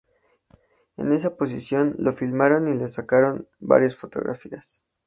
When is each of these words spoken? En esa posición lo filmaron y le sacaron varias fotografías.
En 0.97 1.11
esa 1.11 1.35
posición 1.37 1.93
lo 1.99 2.11
filmaron 2.11 2.67
y 2.67 2.73
le 2.75 2.87
sacaron 2.87 3.47
varias 3.59 3.95
fotografías. 3.95 4.81